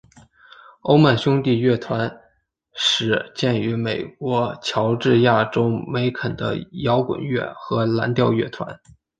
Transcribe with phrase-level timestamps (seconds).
[0.81, 2.11] 欧曼兄弟乐团
[2.73, 8.79] 始建于美国乔治亚州梅肯的摇滚乐和蓝调乐团。